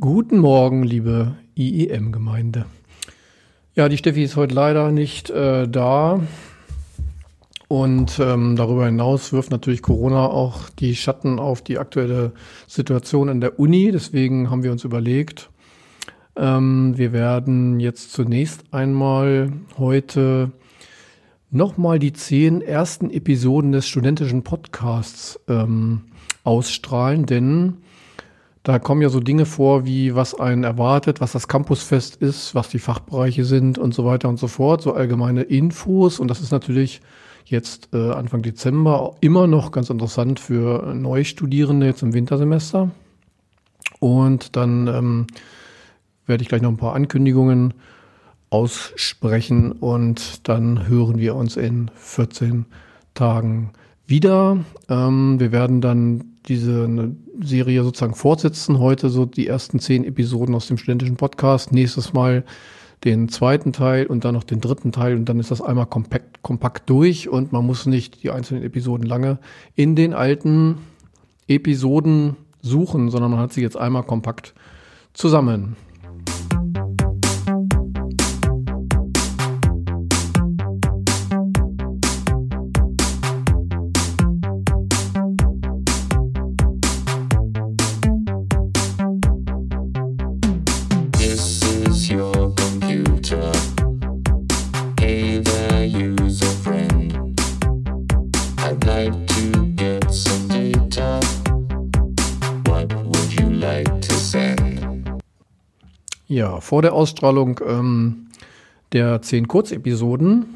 [0.00, 2.64] Guten Morgen, liebe IEM-Gemeinde.
[3.74, 6.22] Ja, die Steffi ist heute leider nicht äh, da.
[7.68, 12.32] Und ähm, darüber hinaus wirft natürlich Corona auch die Schatten auf die aktuelle
[12.66, 13.90] Situation an der Uni.
[13.92, 15.50] Deswegen haben wir uns überlegt,
[16.34, 20.50] ähm, wir werden jetzt zunächst einmal heute
[21.50, 26.04] nochmal die zehn ersten Episoden des studentischen Podcasts ähm,
[26.42, 27.76] ausstrahlen, denn
[28.62, 32.68] da kommen ja so Dinge vor, wie was einen erwartet, was das Campusfest ist, was
[32.68, 36.20] die Fachbereiche sind und so weiter und so fort, so allgemeine Infos.
[36.20, 37.00] Und das ist natürlich
[37.46, 42.90] jetzt äh, Anfang Dezember immer noch ganz interessant für Neustudierende jetzt im Wintersemester.
[43.98, 45.26] Und dann ähm,
[46.26, 47.74] werde ich gleich noch ein paar Ankündigungen
[48.50, 52.66] aussprechen und dann hören wir uns in 14
[53.14, 53.72] Tagen
[54.10, 54.64] wieder.
[54.88, 58.78] Ähm, wir werden dann diese Serie sozusagen fortsetzen.
[58.78, 61.72] Heute so die ersten zehn Episoden aus dem studentischen Podcast.
[61.72, 62.44] Nächstes Mal
[63.04, 66.42] den zweiten Teil und dann noch den dritten Teil und dann ist das einmal kompakt,
[66.42, 69.38] kompakt durch und man muss nicht die einzelnen Episoden lange
[69.74, 70.78] in den alten
[71.48, 74.54] Episoden suchen, sondern man hat sie jetzt einmal kompakt
[75.14, 75.76] zusammen.
[106.70, 108.28] Vor der Ausstrahlung ähm,
[108.92, 110.54] der zehn Kurzepisoden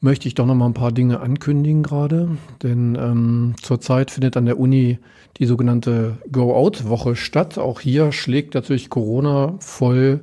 [0.00, 4.46] möchte ich doch noch mal ein paar Dinge ankündigen gerade, denn ähm, zurzeit findet an
[4.46, 5.00] der Uni
[5.38, 7.58] die sogenannte Go-Out-Woche statt.
[7.58, 10.20] Auch hier schlägt natürlich Corona voll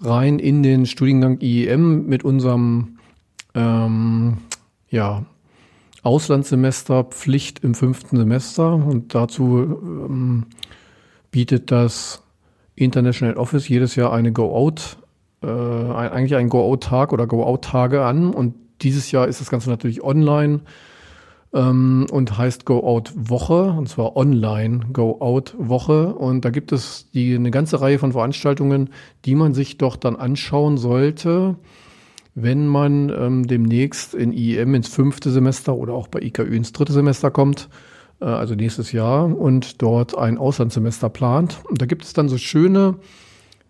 [0.00, 2.98] rein in den Studiengang IEM mit unserem
[3.54, 4.38] ähm,
[4.90, 5.26] ja,
[6.02, 10.46] Auslandssemester Pflicht im fünften Semester und dazu ähm,
[11.30, 12.25] bietet das
[12.76, 14.98] International Office jedes Jahr eine Go-Out,
[15.42, 18.30] äh, eigentlich einen Go-Out-Tag oder Go-Out-Tage an.
[18.32, 20.60] Und dieses Jahr ist das Ganze natürlich online
[21.54, 26.14] ähm, und heißt Go-Out-Woche, und zwar online Go-Out-Woche.
[26.14, 28.90] Und da gibt es die, eine ganze Reihe von Veranstaltungen,
[29.24, 31.56] die man sich doch dann anschauen sollte,
[32.34, 36.92] wenn man ähm, demnächst in IEM ins fünfte Semester oder auch bei IKÜ ins dritte
[36.92, 37.70] Semester kommt
[38.24, 41.58] also nächstes Jahr, und dort ein Auslandssemester plant.
[41.68, 42.96] Und da gibt es dann so schöne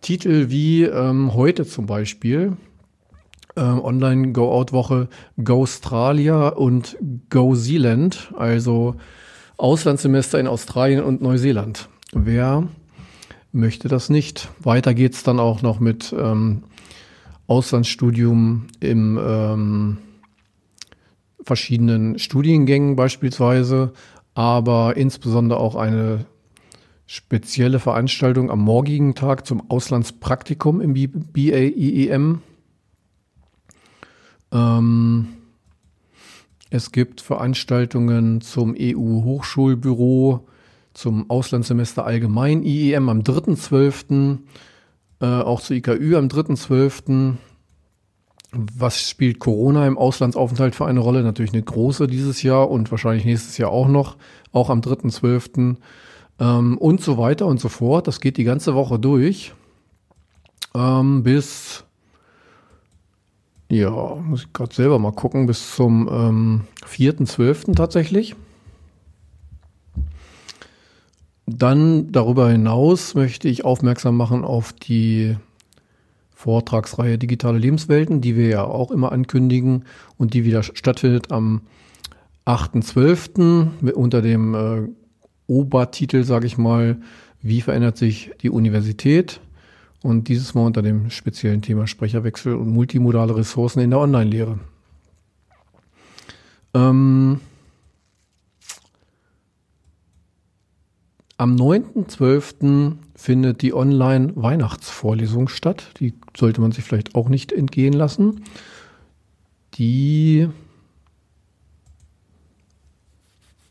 [0.01, 2.57] Titel wie ähm, heute zum Beispiel.
[3.57, 5.09] Ähm, Online-Go-Out-Woche
[5.43, 6.97] Go Australia und
[7.31, 8.97] Go Zealand, also
[9.57, 11.89] Auslandssemester in Australien und Neuseeland.
[12.13, 12.69] Wer
[13.53, 14.49] möchte das nicht?
[14.61, 16.65] Weiter geht es dann auch noch mit ähm,
[17.47, 19.99] Auslandsstudium im ähm,
[21.43, 23.93] verschiedenen Studiengängen beispielsweise,
[24.37, 26.27] aber insbesondere auch eine
[27.07, 32.43] spezielle Veranstaltung am morgigen Tag zum Auslandspraktikum im BAEEM.
[34.53, 35.29] Ähm,
[36.69, 40.47] es gibt Veranstaltungen zum EU-Hochschulbüro,
[40.93, 44.39] zum Auslandssemester allgemein IEM am 3.12.,
[45.23, 47.37] äh, auch zu IKÜ am 3.12.
[48.53, 51.23] Was spielt Corona im Auslandsaufenthalt für eine Rolle?
[51.23, 54.17] Natürlich eine große dieses Jahr und wahrscheinlich nächstes Jahr auch noch,
[54.53, 55.77] auch am 3.12.
[56.39, 58.07] Ähm, und so weiter und so fort.
[58.07, 59.53] Das geht die ganze Woche durch.
[60.75, 61.85] Ähm, bis,
[63.71, 67.75] ja, muss ich gerade selber mal gucken, bis zum ähm, 4.12.
[67.75, 68.37] tatsächlich.
[71.47, 75.37] Dann darüber hinaus möchte ich aufmerksam machen auf die
[76.37, 79.87] Vortragsreihe Digitale Lebenswelten, die wir ja auch immer ankündigen
[80.19, 81.63] und die wieder stattfindet am
[82.45, 83.93] 8.12.
[83.93, 84.83] unter dem äh,
[85.47, 86.99] Obertitel, sage ich mal,
[87.41, 89.41] wie verändert sich die Universität?
[90.03, 94.59] Und dieses Mal unter dem speziellen Thema Sprecherwechsel und multimodale Ressourcen in der Online-Lehre.
[96.75, 97.41] Ähm,
[101.39, 102.97] Am 9.12.
[103.15, 105.91] findet die Online-Weihnachtsvorlesung statt.
[106.01, 108.43] Die sollte man sich vielleicht auch nicht entgehen lassen.
[109.75, 110.49] Die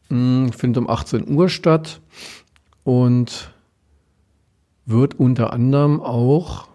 [0.09, 2.01] hm, findet um 18 Uhr statt
[2.83, 3.51] und
[4.85, 6.67] wird unter anderem auch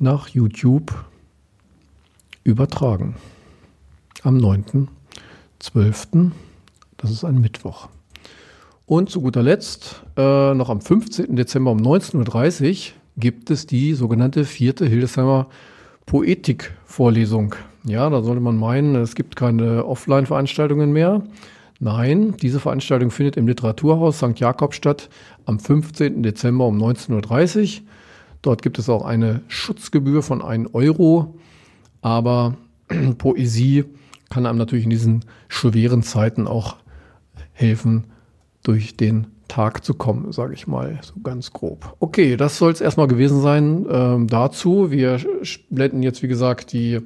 [0.00, 0.92] nach YouTube
[2.42, 3.14] übertragen.
[4.24, 6.32] Am 9.12.
[6.96, 7.88] Das ist ein Mittwoch.
[8.92, 11.34] Und zu guter Letzt, äh, noch am 15.
[11.34, 15.46] Dezember um 19.30 Uhr gibt es die sogenannte vierte Hildesheimer
[16.04, 17.54] Poetikvorlesung.
[17.84, 21.22] Ja, da sollte man meinen, es gibt keine Offline-Veranstaltungen mehr.
[21.80, 24.38] Nein, diese Veranstaltung findet im Literaturhaus St.
[24.38, 25.08] Jakob statt
[25.46, 26.22] am 15.
[26.22, 27.86] Dezember um 19.30 Uhr.
[28.42, 31.38] Dort gibt es auch eine Schutzgebühr von 1 Euro.
[32.02, 32.58] Aber
[33.16, 33.86] Poesie
[34.28, 36.76] kann einem natürlich in diesen schweren Zeiten auch
[37.54, 38.11] helfen,
[38.62, 41.96] durch den Tag zu kommen, sage ich mal, so ganz grob.
[42.00, 44.90] Okay, das soll es erstmal gewesen sein ähm, dazu.
[44.90, 45.20] Wir
[45.68, 47.00] blenden jetzt, wie gesagt, die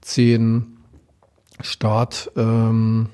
[0.00, 0.76] zehn
[1.60, 3.08] Start-Episoden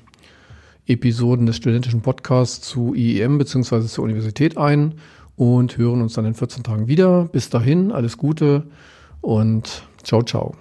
[1.41, 3.85] ähm, des studentischen Podcasts zu IEM bzw.
[3.85, 4.95] zur Universität ein
[5.35, 7.25] und hören uns dann in 14 Tagen wieder.
[7.31, 8.67] Bis dahin, alles Gute
[9.21, 10.55] und ciao, ciao.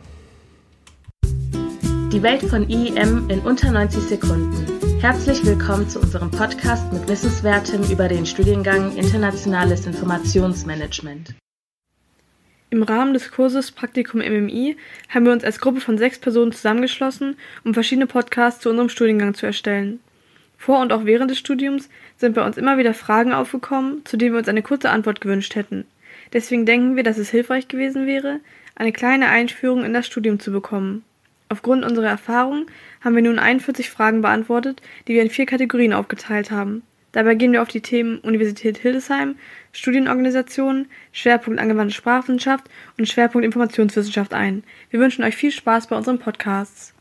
[2.12, 4.75] Die Welt von IEM in unter 90 Sekunden.
[5.06, 11.32] Herzlich willkommen zu unserem Podcast mit Wissenswertem über den Studiengang Internationales Informationsmanagement.
[12.70, 14.76] Im Rahmen des Kurses Praktikum MMI
[15.08, 19.34] haben wir uns als Gruppe von sechs Personen zusammengeschlossen, um verschiedene Podcasts zu unserem Studiengang
[19.34, 20.00] zu erstellen.
[20.58, 24.32] Vor und auch während des Studiums sind bei uns immer wieder Fragen aufgekommen, zu denen
[24.32, 25.84] wir uns eine kurze Antwort gewünscht hätten.
[26.32, 28.40] Deswegen denken wir, dass es hilfreich gewesen wäre,
[28.74, 31.04] eine kleine Einführung in das Studium zu bekommen.
[31.48, 32.66] Aufgrund unserer Erfahrung
[33.00, 36.82] haben wir nun 41 Fragen beantwortet, die wir in vier Kategorien aufgeteilt haben.
[37.12, 39.36] Dabei gehen wir auf die Themen Universität Hildesheim,
[39.72, 42.66] Studienorganisation, Schwerpunkt angewandte Sprachwissenschaft
[42.98, 44.64] und Schwerpunkt Informationswissenschaft ein.
[44.90, 46.92] Wir wünschen euch viel Spaß bei unseren Podcasts.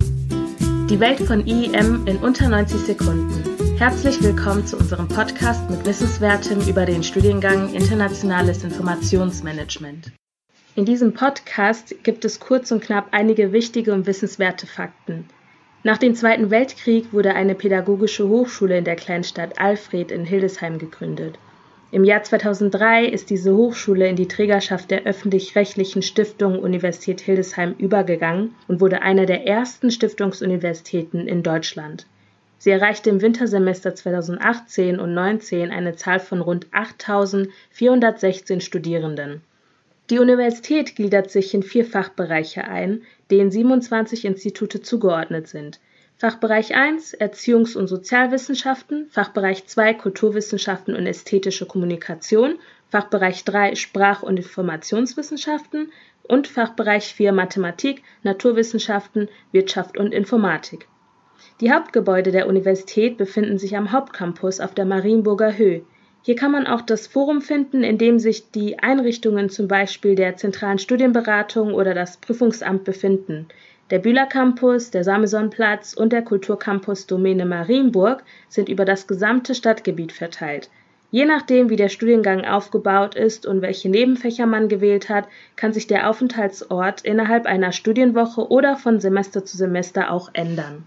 [0.00, 3.76] Die Welt von IEM in unter 90 Sekunden.
[3.78, 10.12] Herzlich willkommen zu unserem Podcast mit Wissenswertem über den Studiengang Internationales Informationsmanagement.
[10.76, 15.26] In diesem Podcast gibt es kurz und knapp einige wichtige und wissenswerte Fakten.
[15.84, 21.38] Nach dem Zweiten Weltkrieg wurde eine pädagogische Hochschule in der Kleinstadt Alfred in Hildesheim gegründet.
[21.92, 28.56] Im Jahr 2003 ist diese Hochschule in die Trägerschaft der öffentlich-rechtlichen Stiftung Universität Hildesheim übergegangen
[28.66, 32.08] und wurde eine der ersten Stiftungsuniversitäten in Deutschland.
[32.58, 39.42] Sie erreichte im Wintersemester 2018 und 2019 eine Zahl von rund 8.416 Studierenden.
[40.10, 45.80] Die Universität gliedert sich in vier Fachbereiche ein, denen 27 Institute zugeordnet sind.
[46.16, 52.58] Fachbereich 1 Erziehungs- und Sozialwissenschaften, Fachbereich 2 Kulturwissenschaften und ästhetische Kommunikation,
[52.88, 55.90] Fachbereich 3 Sprach- und Informationswissenschaften
[56.22, 60.86] und Fachbereich 4 Mathematik, Naturwissenschaften, Wirtschaft und Informatik.
[61.60, 65.82] Die Hauptgebäude der Universität befinden sich am Hauptcampus auf der Marienburger Höhe.
[66.26, 70.36] Hier kann man auch das Forum finden, in dem sich die Einrichtungen zum Beispiel der
[70.36, 73.46] zentralen Studienberatung oder das Prüfungsamt befinden.
[73.90, 80.12] Der Bühler Campus, der Samesonplatz und der Kulturcampus Domäne Marienburg sind über das gesamte Stadtgebiet
[80.12, 80.70] verteilt.
[81.10, 85.86] Je nachdem, wie der Studiengang aufgebaut ist und welche Nebenfächer man gewählt hat, kann sich
[85.88, 90.86] der Aufenthaltsort innerhalb einer Studienwoche oder von Semester zu Semester auch ändern.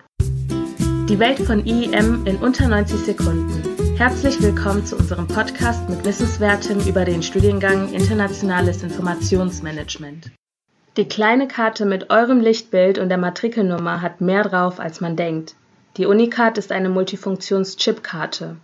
[1.07, 3.86] Die Welt von IEM in unter 90 Sekunden.
[3.97, 10.29] Herzlich willkommen zu unserem Podcast mit Wissenswertem über den Studiengang Internationales Informationsmanagement.
[10.97, 15.55] Die kleine Karte mit eurem Lichtbild und der Matrikelnummer hat mehr drauf, als man denkt.
[15.97, 18.57] Die Unicard ist eine Multifunktions-Chipkarte.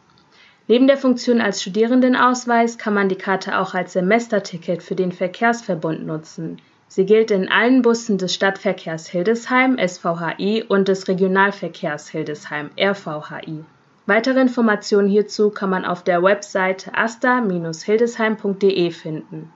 [0.68, 6.05] Neben der Funktion als Studierendenausweis kann man die Karte auch als Semesterticket für den Verkehrsverbund
[6.05, 6.62] nutzen.
[6.88, 13.65] Sie gilt in allen Bussen des Stadtverkehrs Hildesheim SVHI und des Regionalverkehrs Hildesheim RVHI.
[14.05, 19.50] Weitere Informationen hierzu kann man auf der Webseite asta-hildesheim.de finden.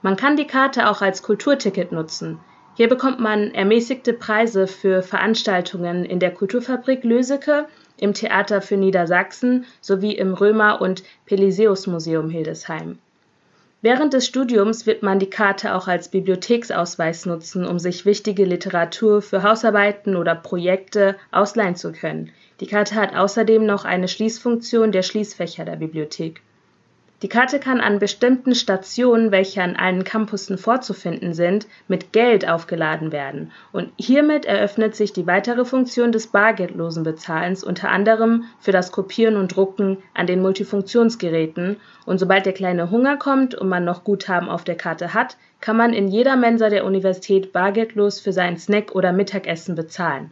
[0.00, 2.38] Man kann die Karte auch als Kulturticket nutzen.
[2.76, 7.66] Hier bekommt man ermäßigte Preise für Veranstaltungen in der Kulturfabrik Löseke,
[7.98, 12.98] im Theater für Niedersachsen sowie im Römer- und Peliseus-Museum Hildesheim.
[13.82, 19.20] Während des Studiums wird man die Karte auch als Bibliotheksausweis nutzen, um sich wichtige Literatur
[19.20, 22.30] für Hausarbeiten oder Projekte ausleihen zu können.
[22.60, 26.42] Die Karte hat außerdem noch eine Schließfunktion der Schließfächer der Bibliothek.
[27.22, 33.12] Die Karte kann an bestimmten Stationen, welche an allen Campussen vorzufinden sind, mit Geld aufgeladen
[33.12, 38.92] werden, und hiermit eröffnet sich die weitere Funktion des bargeldlosen Bezahlens unter anderem für das
[38.92, 44.04] Kopieren und Drucken an den Multifunktionsgeräten, und sobald der kleine Hunger kommt und man noch
[44.04, 48.58] Guthaben auf der Karte hat, kann man in jeder Mensa der Universität bargeldlos für seinen
[48.58, 50.30] Snack oder Mittagessen bezahlen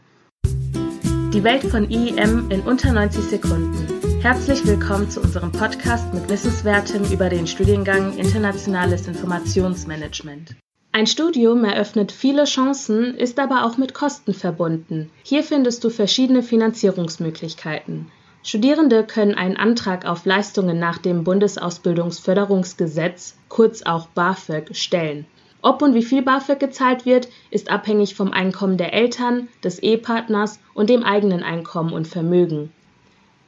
[1.32, 3.86] die Welt von IEM in unter 90 Sekunden.
[4.22, 10.56] Herzlich willkommen zu unserem Podcast mit Wissenswertem über den Studiengang Internationales Informationsmanagement.
[10.90, 15.10] Ein Studium eröffnet viele Chancen, ist aber auch mit Kosten verbunden.
[15.22, 18.06] Hier findest du verschiedene Finanzierungsmöglichkeiten.
[18.42, 25.26] Studierende können einen Antrag auf Leistungen nach dem Bundesausbildungsförderungsgesetz, kurz auch BAföG, stellen.
[25.68, 30.60] Ob und wie viel BAföG gezahlt wird, ist abhängig vom Einkommen der Eltern, des Ehepartners
[30.72, 32.72] und dem eigenen Einkommen und Vermögen.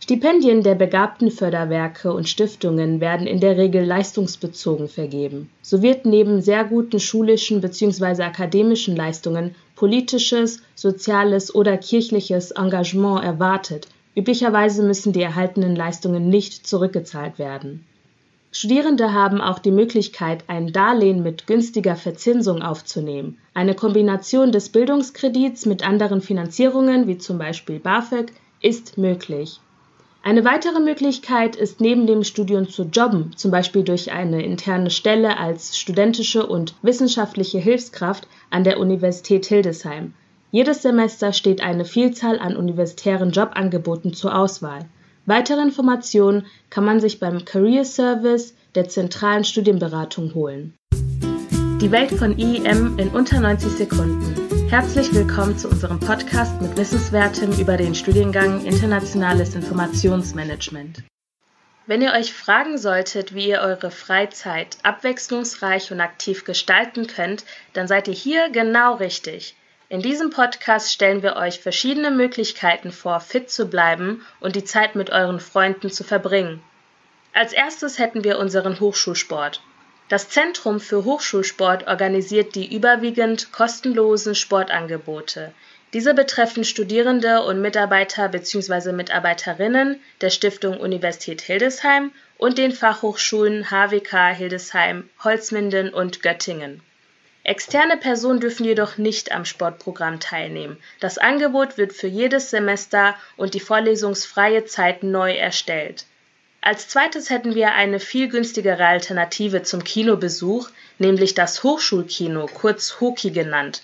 [0.00, 5.48] Stipendien der Begabtenförderwerke und Stiftungen werden in der Regel leistungsbezogen vergeben.
[5.62, 8.22] So wird neben sehr guten schulischen bzw.
[8.24, 13.88] akademischen Leistungen politisches, soziales oder kirchliches Engagement erwartet.
[14.14, 17.86] Üblicherweise müssen die erhaltenen Leistungen nicht zurückgezahlt werden.
[18.52, 23.38] Studierende haben auch die Möglichkeit, ein Darlehen mit günstiger Verzinsung aufzunehmen.
[23.54, 29.60] Eine Kombination des Bildungskredits mit anderen Finanzierungen, wie zum Beispiel BAföG, ist möglich.
[30.22, 35.38] Eine weitere Möglichkeit ist neben dem Studium zu jobben, zum Beispiel durch eine interne Stelle
[35.38, 40.12] als studentische und wissenschaftliche Hilfskraft an der Universität Hildesheim.
[40.50, 44.80] Jedes Semester steht eine Vielzahl an universitären Jobangeboten zur Auswahl.
[45.26, 50.74] Weitere Informationen kann man sich beim Career Service der zentralen Studienberatung holen.
[50.92, 54.68] Die Welt von IEM in unter 90 Sekunden.
[54.70, 61.02] Herzlich willkommen zu unserem Podcast mit Wissenswertem über den Studiengang Internationales Informationsmanagement.
[61.86, 67.88] Wenn ihr euch fragen solltet, wie ihr eure Freizeit abwechslungsreich und aktiv gestalten könnt, dann
[67.88, 69.54] seid ihr hier genau richtig.
[69.90, 74.94] In diesem Podcast stellen wir euch verschiedene Möglichkeiten vor, fit zu bleiben und die Zeit
[74.94, 76.62] mit euren Freunden zu verbringen.
[77.32, 79.60] Als erstes hätten wir unseren Hochschulsport.
[80.08, 85.52] Das Zentrum für Hochschulsport organisiert die überwiegend kostenlosen Sportangebote.
[85.92, 88.92] Diese betreffen Studierende und Mitarbeiter bzw.
[88.92, 96.80] Mitarbeiterinnen der Stiftung Universität Hildesheim und den Fachhochschulen HWK Hildesheim, Holzminden und Göttingen.
[97.50, 100.76] Externe Personen dürfen jedoch nicht am Sportprogramm teilnehmen.
[101.00, 106.04] Das Angebot wird für jedes Semester und die vorlesungsfreie Zeit neu erstellt.
[106.60, 113.32] Als zweites hätten wir eine viel günstigere Alternative zum Kinobesuch, nämlich das Hochschulkino, kurz Hoki
[113.32, 113.82] genannt.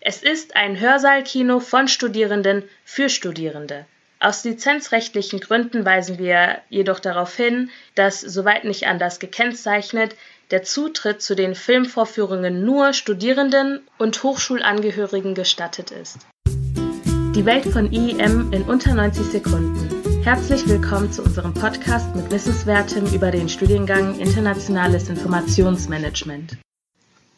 [0.00, 3.86] Es ist ein Hörsaalkino von Studierenden für Studierende.
[4.20, 10.14] Aus lizenzrechtlichen Gründen weisen wir jedoch darauf hin, dass, soweit nicht anders gekennzeichnet,
[10.50, 16.18] der Zutritt zu den Filmvorführungen nur Studierenden und Hochschulangehörigen gestattet ist.
[16.46, 20.22] Die Welt von IEM in unter 90 Sekunden.
[20.24, 26.56] Herzlich willkommen zu unserem Podcast mit Wissenswertem über den Studiengang Internationales Informationsmanagement.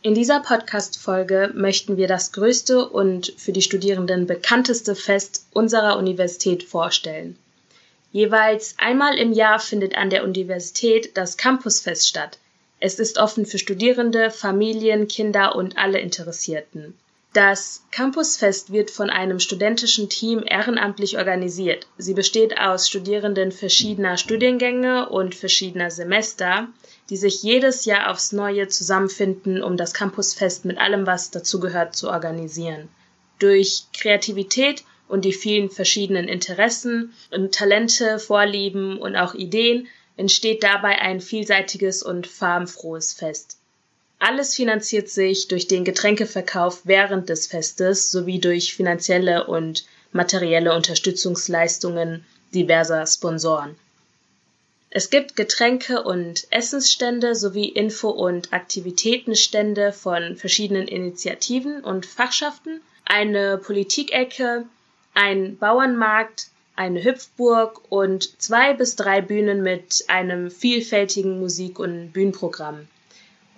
[0.03, 6.63] In dieser Podcast-Folge möchten wir das größte und für die Studierenden bekannteste Fest unserer Universität
[6.63, 7.37] vorstellen.
[8.13, 12.39] Jeweils einmal im Jahr findet an der Universität das Campusfest statt.
[12.81, 16.95] Es ist offen für Studierende, Familien, Kinder und alle Interessierten.
[17.35, 21.87] Das Campusfest wird von einem studentischen Team ehrenamtlich organisiert.
[21.97, 26.69] Sie besteht aus Studierenden verschiedener Studiengänge und verschiedener Semester,
[27.09, 32.09] die sich jedes Jahr aufs Neue zusammenfinden, um das Campusfest mit allem, was dazugehört, zu
[32.09, 32.89] organisieren.
[33.39, 39.87] Durch Kreativität und die vielen verschiedenen Interessen und Talente, Vorlieben und auch Ideen
[40.21, 43.57] entsteht dabei ein vielseitiges und farbenfrohes Fest.
[44.19, 52.27] Alles finanziert sich durch den Getränkeverkauf während des Festes sowie durch finanzielle und materielle Unterstützungsleistungen
[52.53, 53.77] diverser Sponsoren.
[54.91, 63.57] Es gibt Getränke- und Essensstände sowie Info- und Aktivitätenstände von verschiedenen Initiativen und Fachschaften, eine
[63.57, 64.67] Politikecke,
[65.15, 66.50] ein Bauernmarkt,
[66.81, 72.89] eine Hüpfburg und zwei bis drei Bühnen mit einem vielfältigen Musik- und Bühnenprogramm.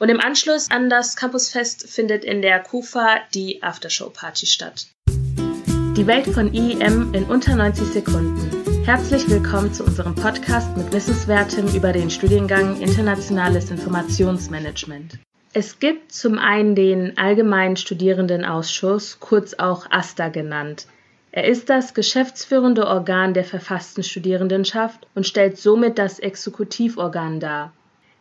[0.01, 4.89] Und im Anschluss an das Campusfest findet in der KUFA die Aftershow-Party statt.
[5.07, 8.85] Die Welt von IEM in unter 90 Sekunden.
[8.85, 15.21] Herzlich willkommen zu unserem Podcast mit Wissenswertem über den Studiengang Internationales Informationsmanagement.
[15.53, 20.89] Es gibt zum einen den Allgemeinen Studierendenausschuss, kurz auch AStA genannt.
[21.35, 27.73] Er ist das geschäftsführende Organ der verfassten Studierendenschaft und stellt somit das Exekutivorgan dar.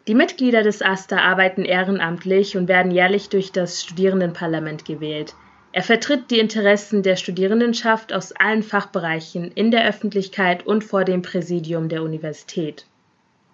[0.07, 5.35] Die Mitglieder des AStA arbeiten ehrenamtlich und werden jährlich durch das Studierendenparlament gewählt.
[5.73, 11.21] Er vertritt die Interessen der Studierendenschaft aus allen Fachbereichen in der Öffentlichkeit und vor dem
[11.21, 12.85] Präsidium der Universität.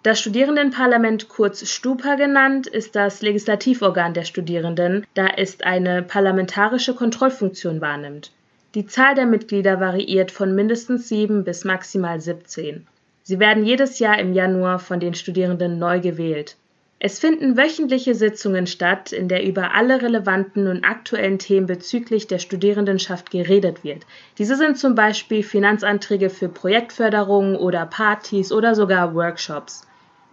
[0.04, 7.80] Das Studierendenparlament, kurz Stupa genannt, ist das Legislativorgan der Studierenden, da es eine parlamentarische Kontrollfunktion
[7.80, 8.30] wahrnimmt.
[8.74, 12.86] Die Zahl der Mitglieder variiert von mindestens sieben bis maximal 17.
[13.22, 16.56] Sie werden jedes Jahr im Januar von den Studierenden neu gewählt.
[17.00, 22.40] Es finden wöchentliche Sitzungen statt, in der über alle relevanten und aktuellen Themen bezüglich der
[22.40, 24.04] Studierendenschaft geredet wird.
[24.36, 29.86] Diese sind zum Beispiel Finanzanträge für Projektförderung oder Partys oder sogar Workshops.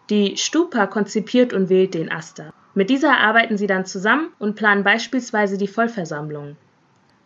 [0.10, 2.52] Die Stupa konzipiert und wählt den Aster.
[2.74, 6.58] Mit dieser arbeiten sie dann zusammen und planen beispielsweise die Vollversammlung.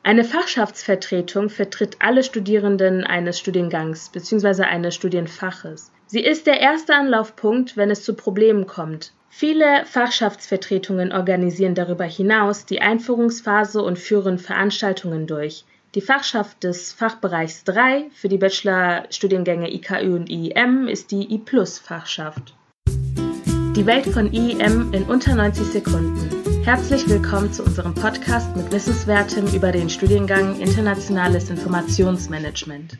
[0.01, 4.63] Eine Fachschaftsvertretung vertritt alle Studierenden eines Studiengangs bzw.
[4.63, 5.91] eines Studienfaches.
[6.07, 9.11] Sie ist der erste Anlaufpunkt, wenn es zu Problemen kommt.
[9.29, 15.65] Viele Fachschaftsvertretungen organisieren darüber hinaus die Einführungsphase und führen Veranstaltungen durch.
[15.95, 22.55] Die Fachschaft des Fachbereichs 3 für die Bachelorstudiengänge IKÜ und IEM ist die I-Plus-Fachschaft.
[22.87, 26.48] Die Welt von IEM in unter 90 Sekunden.
[26.63, 32.97] Herzlich willkommen zu unserem Podcast mit Wissenswertem über den Studiengang Internationales Informationsmanagement.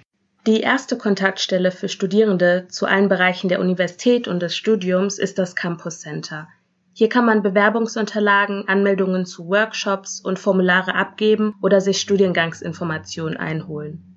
[0.48, 5.56] Die erste Kontaktstelle für Studierende zu allen Bereichen der Universität und des Studiums ist das
[5.56, 6.48] Campus Center.
[6.94, 14.09] Hier kann man Bewerbungsunterlagen, Anmeldungen zu Workshops und Formulare abgeben oder sich Studiengangsinformationen einholen.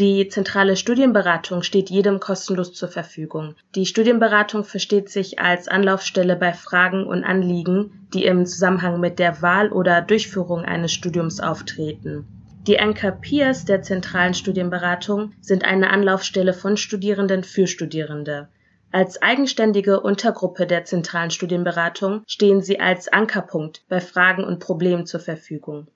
[0.00, 3.54] Die zentrale Studienberatung steht jedem kostenlos zur Verfügung.
[3.74, 9.42] Die Studienberatung versteht sich als Anlaufstelle bei Fragen und Anliegen, die im Zusammenhang mit der
[9.42, 12.26] Wahl oder Durchführung eines Studiums auftreten.
[12.66, 18.48] Die Anchor Peers der zentralen Studienberatung sind eine Anlaufstelle von Studierenden für Studierende.
[18.92, 25.20] Als eigenständige Untergruppe der zentralen Studienberatung stehen sie als Ankerpunkt bei Fragen und Problemen zur
[25.20, 25.88] Verfügung.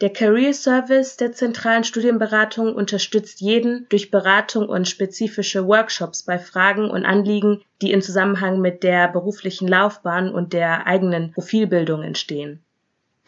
[0.00, 6.90] Der Career Service der zentralen Studienberatung unterstützt jeden durch Beratung und spezifische Workshops bei Fragen
[6.90, 12.64] und Anliegen, die in Zusammenhang mit der beruflichen Laufbahn und der eigenen Profilbildung entstehen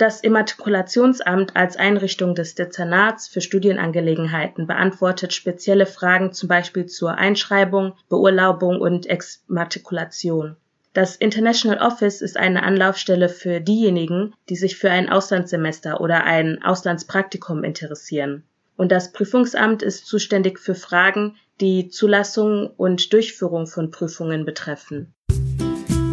[0.03, 7.93] das Immatrikulationsamt als Einrichtung des Dezernats für Studienangelegenheiten beantwortet spezielle Fragen zum Beispiel zur Einschreibung,
[8.09, 10.57] Beurlaubung und Exmatrikulation.
[10.95, 16.63] Das International Office ist eine Anlaufstelle für diejenigen, die sich für ein Auslandssemester oder ein
[16.63, 18.43] Auslandspraktikum interessieren.
[18.77, 25.15] Und das Prüfungsamt ist zuständig für Fragen, die Zulassung und Durchführung von Prüfungen betreffen.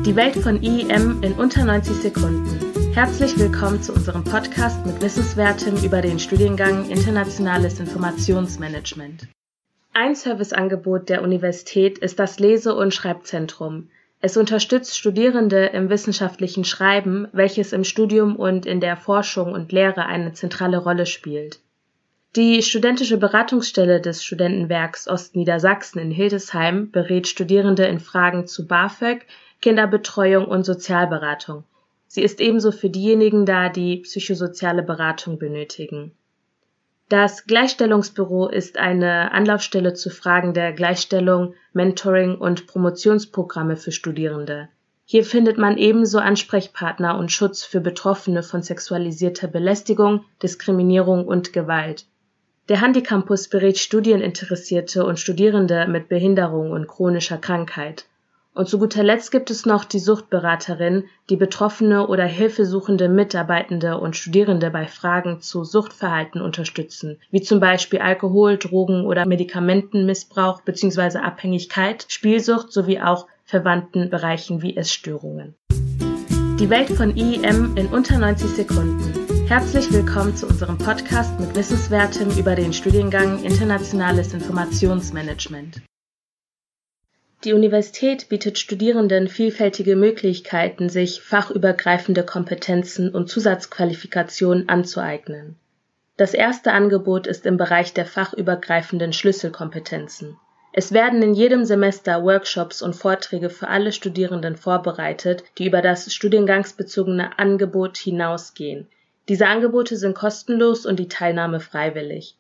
[0.05, 2.93] Die Welt von IEM in unter 90 Sekunden.
[2.93, 9.27] Herzlich willkommen zu unserem Podcast mit Wissenswertem über den Studiengang Internationales Informationsmanagement.
[9.92, 13.89] Ein Serviceangebot der Universität ist das Lese- und Schreibzentrum.
[14.22, 20.05] Es unterstützt Studierende im wissenschaftlichen Schreiben, welches im Studium und in der Forschung und Lehre
[20.08, 21.60] eine zentrale Rolle spielt.
[22.36, 29.25] Die studentische Beratungsstelle des Studentenwerks Ostniedersachsen in Hildesheim berät Studierende in Fragen zu BAföG,
[29.62, 31.64] Kinderbetreuung und Sozialberatung.
[32.08, 36.12] Sie ist ebenso für diejenigen da, die psychosoziale Beratung benötigen.
[37.09, 44.69] Das Gleichstellungsbüro ist eine Anlaufstelle zu Fragen der Gleichstellung, Mentoring und Promotionsprogramme für Studierende.
[45.05, 52.05] Hier findet man ebenso Ansprechpartner und Schutz für Betroffene von sexualisierter Belästigung, Diskriminierung und Gewalt.
[52.67, 58.05] Der Handicampus berät Studieninteressierte und Studierende mit Behinderung und chronischer Krankheit.
[58.53, 64.16] Und zu guter Letzt gibt es noch die Suchtberaterin, die Betroffene oder hilfesuchende Mitarbeitende und
[64.16, 71.20] Studierende bei Fragen zu Suchtverhalten unterstützen, wie zum Beispiel Alkohol, Drogen oder Medikamentenmissbrauch bzw.
[71.20, 75.55] Abhängigkeit, Spielsucht sowie auch verwandten Bereichen wie Essstörungen.
[76.59, 79.48] Die Welt von IEM in unter 90 Sekunden.
[79.48, 85.81] Herzlich willkommen zu unserem Podcast mit Wissenswertem über den Studiengang Internationales Informationsmanagement.
[87.45, 95.55] Die Universität bietet Studierenden vielfältige Möglichkeiten, sich fachübergreifende Kompetenzen und Zusatzqualifikationen anzueignen.
[96.17, 100.35] Das erste Angebot ist im Bereich der fachübergreifenden Schlüsselkompetenzen.
[100.73, 106.13] Es werden in jedem Semester Workshops und Vorträge für alle Studierenden vorbereitet, die über das
[106.13, 108.87] studiengangsbezogene Angebot hinausgehen.
[109.29, 112.35] Diese Angebote sind kostenlos und die Teilnahme freiwillig.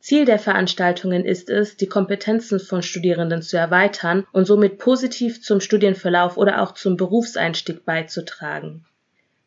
[0.00, 5.60] Ziel der Veranstaltungen ist es, die Kompetenzen von Studierenden zu erweitern und somit positiv zum
[5.60, 8.86] Studienverlauf oder auch zum Berufseinstieg beizutragen.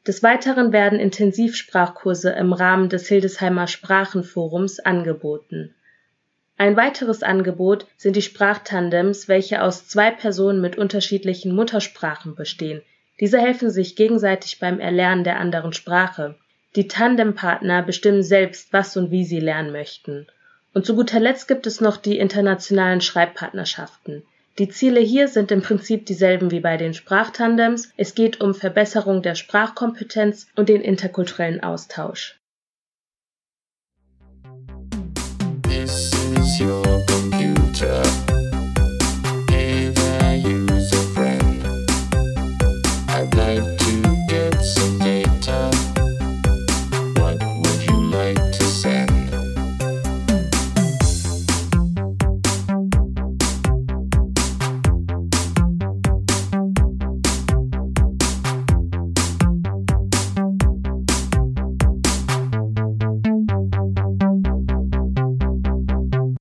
[0.05, 5.73] Des Weiteren werden Intensivsprachkurse im Rahmen des Hildesheimer Sprachenforums angeboten.
[6.55, 12.83] Ein weiteres Angebot sind die Sprachtandems, welche aus zwei Personen mit unterschiedlichen Muttersprachen bestehen.
[13.19, 16.35] Diese helfen sich gegenseitig beim Erlernen der anderen Sprache.
[16.75, 20.27] Die Tandempartner bestimmen selbst, was und wie sie lernen möchten.
[20.73, 24.23] Und zu guter Letzt gibt es noch die internationalen Schreibpartnerschaften.
[24.59, 27.91] Die Ziele hier sind im Prinzip dieselben wie bei den Sprachtandems.
[27.97, 32.39] Es geht um Verbesserung der Sprachkompetenz und den interkulturellen Austausch.
[35.63, 38.03] This is your computer.